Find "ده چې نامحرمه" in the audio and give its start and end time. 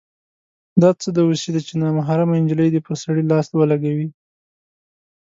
1.55-2.35